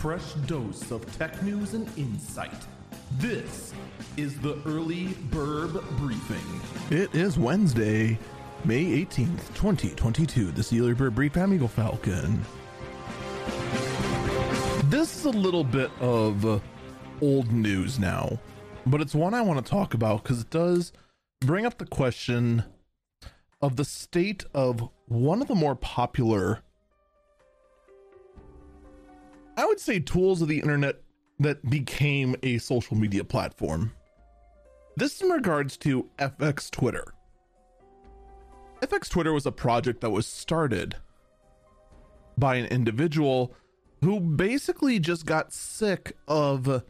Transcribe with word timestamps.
fresh 0.00 0.32
dose 0.46 0.90
of 0.92 1.18
tech 1.18 1.42
news 1.42 1.74
and 1.74 1.86
insight. 1.98 2.54
This 3.18 3.74
is 4.16 4.40
the 4.40 4.58
Early 4.64 5.08
Bird 5.30 5.72
Briefing. 5.98 6.62
It 6.90 7.14
is 7.14 7.38
Wednesday, 7.38 8.18
May 8.64 9.04
18th, 9.04 9.54
2022. 9.54 10.52
This 10.52 10.66
is 10.66 10.70
the 10.70 10.80
Early 10.80 10.94
Bird 10.94 11.14
Brief. 11.14 11.36
I'm 11.36 11.52
Eagle 11.52 11.68
Falcon. 11.68 12.42
This 14.84 15.14
is 15.18 15.26
a 15.26 15.30
little 15.30 15.64
bit 15.64 15.90
of 16.00 16.46
uh, 16.46 16.60
old 17.20 17.52
news 17.52 17.98
now, 17.98 18.38
but 18.86 19.02
it's 19.02 19.14
one 19.14 19.34
I 19.34 19.42
want 19.42 19.62
to 19.62 19.70
talk 19.70 19.92
about 19.92 20.22
because 20.22 20.40
it 20.40 20.48
does 20.48 20.94
bring 21.42 21.66
up 21.66 21.76
the 21.76 21.84
question 21.84 22.64
of 23.60 23.76
the 23.76 23.84
state 23.84 24.46
of 24.54 24.88
one 25.08 25.42
of 25.42 25.48
the 25.48 25.54
more 25.54 25.76
popular, 25.76 26.62
I 29.60 29.66
would 29.66 29.78
say, 29.78 30.00
tools 30.00 30.40
of 30.40 30.48
the 30.48 30.58
internet 30.58 31.02
that 31.38 31.68
became 31.68 32.34
a 32.42 32.56
social 32.56 32.96
media 32.96 33.24
platform. 33.24 33.92
This 34.96 35.20
in 35.20 35.28
regards 35.28 35.76
to 35.78 36.08
FX 36.18 36.70
Twitter. 36.70 37.12
FX 38.80 39.10
Twitter 39.10 39.34
was 39.34 39.44
a 39.44 39.52
project 39.52 40.00
that 40.00 40.08
was 40.08 40.26
started 40.26 40.96
by 42.38 42.54
an 42.54 42.66
individual 42.68 43.52
who 44.02 44.18
basically 44.18 44.98
just 44.98 45.26
got 45.26 45.52
sick 45.52 46.16
of 46.26 46.82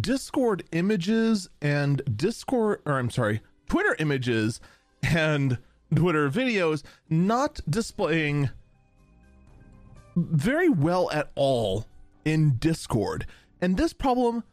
Discord 0.00 0.64
images 0.72 1.50
and 1.60 2.00
Discord, 2.16 2.80
or 2.86 2.98
I'm 2.98 3.10
sorry, 3.10 3.42
Twitter 3.68 3.94
images 3.98 4.62
and 5.02 5.58
Twitter 5.94 6.30
videos 6.30 6.82
not 7.10 7.60
displaying 7.68 8.48
very 10.26 10.68
well 10.68 11.10
at 11.12 11.30
all 11.34 11.86
in 12.24 12.56
Discord. 12.58 13.26
And 13.60 13.76
this 13.76 13.92
problem 13.92 14.44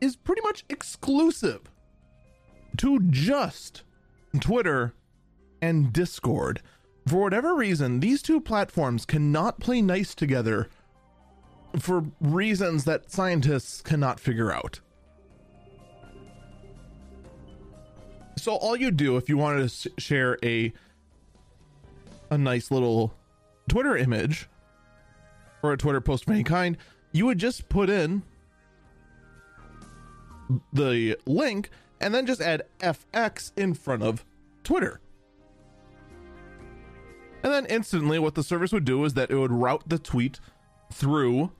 is 0.00 0.16
pretty 0.16 0.42
much 0.42 0.64
exclusive 0.68 1.60
to 2.78 3.00
just 3.00 3.82
Twitter 4.40 4.94
and 5.60 5.92
Discord. 5.92 6.60
For 7.06 7.20
whatever 7.20 7.54
reason, 7.54 8.00
these 8.00 8.22
two 8.22 8.40
platforms 8.40 9.04
cannot 9.04 9.60
play 9.60 9.82
nice 9.82 10.14
together 10.14 10.68
for 11.78 12.04
reasons 12.20 12.84
that 12.84 13.10
scientists 13.10 13.80
cannot 13.80 14.20
figure 14.20 14.52
out. 14.52 14.80
So 18.36 18.56
all 18.56 18.76
you 18.76 18.90
do 18.90 19.16
if 19.16 19.28
you 19.28 19.36
wanted 19.36 19.68
to 19.68 19.90
share 19.98 20.38
a 20.42 20.72
a 22.30 22.38
nice 22.38 22.70
little 22.70 23.14
Twitter 23.68 23.96
image 23.96 24.48
or 25.62 25.72
a 25.72 25.76
Twitter 25.76 26.00
post 26.00 26.24
of 26.24 26.30
any 26.30 26.42
kind, 26.42 26.76
you 27.12 27.26
would 27.26 27.38
just 27.38 27.68
put 27.68 27.88
in 27.88 28.22
the 30.72 31.16
link 31.26 31.70
and 32.00 32.14
then 32.14 32.26
just 32.26 32.40
add 32.40 32.62
FX 32.80 33.52
in 33.56 33.74
front 33.74 34.02
of 34.02 34.24
Twitter. 34.64 35.00
And 37.42 37.52
then 37.52 37.66
instantly, 37.66 38.18
what 38.18 38.34
the 38.34 38.42
service 38.42 38.72
would 38.72 38.84
do 38.84 39.04
is 39.04 39.14
that 39.14 39.30
it 39.30 39.36
would 39.36 39.52
route 39.52 39.82
the 39.86 39.98
tweet 39.98 40.38
through 40.92 41.50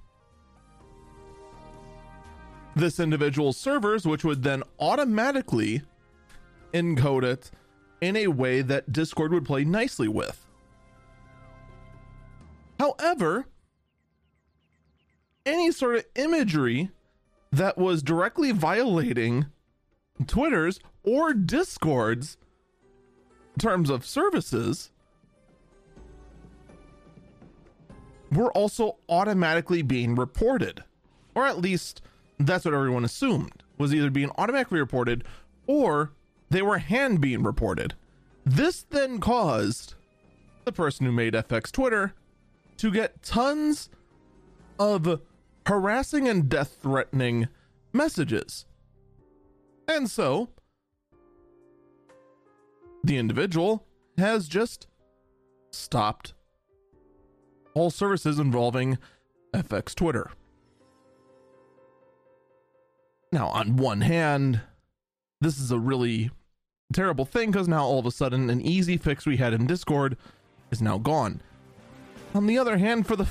this 2.76 3.00
individual's 3.00 3.56
servers, 3.56 4.06
which 4.06 4.24
would 4.24 4.42
then 4.42 4.62
automatically 4.78 5.82
encode 6.72 7.24
it 7.24 7.50
in 8.00 8.16
a 8.16 8.28
way 8.28 8.62
that 8.62 8.92
Discord 8.92 9.32
would 9.32 9.44
play 9.44 9.64
nicely 9.64 10.08
with. 10.08 10.46
However, 12.78 13.46
any 15.44 15.72
sort 15.72 15.96
of 15.96 16.04
imagery 16.14 16.90
that 17.50 17.76
was 17.76 18.02
directly 18.02 18.52
violating 18.52 19.46
Twitter's 20.26 20.80
or 21.02 21.34
Discord's 21.34 22.36
terms 23.58 23.90
of 23.90 24.06
services 24.06 24.90
were 28.30 28.50
also 28.52 28.96
automatically 29.08 29.82
being 29.82 30.14
reported. 30.14 30.82
Or 31.34 31.46
at 31.46 31.58
least 31.58 32.00
that's 32.38 32.64
what 32.64 32.74
everyone 32.74 33.04
assumed 33.04 33.62
was 33.78 33.94
either 33.94 34.10
being 34.10 34.30
automatically 34.38 34.80
reported 34.80 35.24
or 35.66 36.12
they 36.50 36.62
were 36.62 36.78
hand 36.78 37.20
being 37.20 37.42
reported. 37.42 37.94
This 38.44 38.82
then 38.90 39.18
caused 39.20 39.94
the 40.64 40.72
person 40.72 41.06
who 41.06 41.12
made 41.12 41.34
FX 41.34 41.70
Twitter 41.70 42.14
to 42.78 42.90
get 42.90 43.22
tons 43.22 43.88
of 44.78 45.20
harassing 45.66 46.28
and 46.28 46.48
death 46.48 46.78
threatening 46.82 47.48
messages. 47.92 48.66
And 49.88 50.10
so, 50.10 50.48
the 53.04 53.18
individual 53.18 53.86
has 54.18 54.48
just 54.48 54.86
stopped 55.70 56.34
all 57.74 57.90
services 57.90 58.38
involving 58.38 58.98
FX 59.54 59.94
Twitter. 59.94 60.30
Now, 63.32 63.48
on 63.48 63.76
one 63.76 64.02
hand, 64.02 64.60
this 65.40 65.58
is 65.58 65.70
a 65.70 65.78
really 65.78 66.30
terrible 66.92 67.24
thing 67.24 67.50
because 67.50 67.66
now 67.66 67.84
all 67.84 67.98
of 67.98 68.06
a 68.06 68.10
sudden 68.10 68.50
an 68.50 68.60
easy 68.60 68.98
fix 68.98 69.24
we 69.24 69.38
had 69.38 69.54
in 69.54 69.66
Discord 69.66 70.16
is 70.70 70.82
now 70.82 70.98
gone. 70.98 71.40
On 72.34 72.46
the 72.46 72.58
other 72.58 72.76
hand, 72.78 73.06
for 73.06 73.16
the 73.16 73.26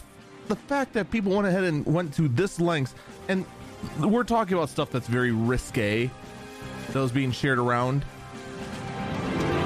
the 0.47 0.55
fact 0.55 0.93
that 0.93 1.11
people 1.11 1.33
went 1.33 1.47
ahead 1.47 1.63
and 1.63 1.85
went 1.85 2.13
to 2.15 2.27
this 2.27 2.59
length, 2.59 2.95
and 3.27 3.45
we're 3.99 4.23
talking 4.23 4.55
about 4.55 4.69
stuff 4.69 4.91
that's 4.91 5.07
very 5.07 5.31
risque, 5.31 6.09
that 6.87 6.99
was 6.99 7.11
being 7.11 7.31
shared 7.31 7.59
around. 7.59 8.05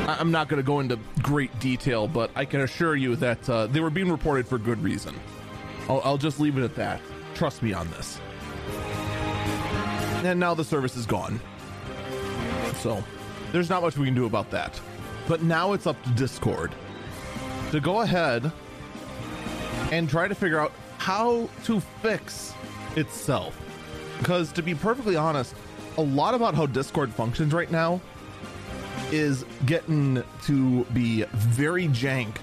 I'm 0.07 0.31
not 0.31 0.47
going 0.47 0.61
to 0.61 0.65
go 0.65 0.79
into 0.79 0.99
great 1.23 1.57
detail, 1.59 2.07
but 2.07 2.29
I 2.35 2.45
can 2.45 2.61
assure 2.61 2.95
you 2.95 3.15
that 3.17 3.49
uh, 3.49 3.67
they 3.67 3.79
were 3.79 3.89
being 3.89 4.11
reported 4.11 4.47
for 4.47 4.57
good 4.57 4.81
reason. 4.83 5.19
I'll, 5.89 6.01
I'll 6.03 6.17
just 6.17 6.39
leave 6.39 6.57
it 6.57 6.63
at 6.63 6.75
that. 6.75 7.01
Trust 7.33 7.63
me 7.63 7.73
on 7.73 7.89
this. 7.89 8.19
And 10.23 10.39
now 10.39 10.53
the 10.53 10.63
service 10.63 10.95
is 10.95 11.05
gone. 11.05 11.39
So 12.77 13.03
there's 13.51 13.69
not 13.69 13.81
much 13.81 13.97
we 13.97 14.05
can 14.05 14.15
do 14.15 14.25
about 14.25 14.51
that. 14.51 14.79
But 15.27 15.41
now 15.41 15.73
it's 15.73 15.87
up 15.87 16.01
to 16.03 16.09
Discord 16.11 16.73
to 17.71 17.79
go 17.79 18.01
ahead 18.01 18.51
and 19.97 20.09
try 20.09 20.27
to 20.27 20.35
figure 20.35 20.59
out 20.59 20.73
how 20.97 21.49
to 21.63 21.79
fix 22.01 22.53
itself. 22.95 23.57
Because 24.19 24.51
to 24.53 24.61
be 24.61 24.75
perfectly 24.75 25.15
honest, 25.15 25.55
a 25.97 26.01
lot 26.01 26.33
about 26.33 26.53
how 26.53 26.65
Discord 26.65 27.13
functions 27.13 27.53
right 27.53 27.71
now 27.71 28.01
is 29.11 29.45
getting 29.65 30.21
to 30.43 30.83
be 30.85 31.23
very 31.33 31.87
jank 31.87 32.37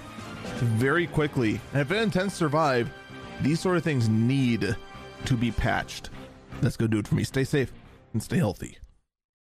very 0.55 1.05
quickly. 1.05 1.59
And 1.73 1.81
if 1.81 1.91
it 1.91 1.97
intends 1.97 2.33
to 2.33 2.37
survive, 2.37 2.89
these 3.41 3.59
sort 3.59 3.77
of 3.77 3.83
things 3.83 4.09
need 4.09 4.75
to 5.25 5.37
be 5.37 5.51
patched. 5.51 6.09
That's 6.61 6.77
going 6.77 6.89
to 6.89 6.95
do 6.95 6.99
it 6.99 7.07
for 7.07 7.15
me. 7.15 7.23
Stay 7.23 7.43
safe 7.43 7.71
and 8.13 8.23
stay 8.23 8.37
healthy. 8.37 8.77